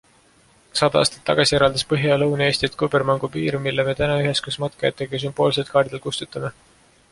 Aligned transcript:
Sada 0.79 1.01
aastat 1.01 1.19
tagasi 1.29 1.57
eraldas 1.57 1.83
Põhja- 1.91 2.09
ja 2.11 2.15
Lõuna-Eestit 2.21 2.79
kubermangupiir, 2.83 3.59
mille 3.67 3.87
me 3.91 3.97
täna 4.01 4.19
üheskoos 4.25 4.57
matkajatega 4.67 5.23
sümboolselt 5.27 5.73
kaardilt 5.77 6.07
kustutame. 6.09 6.55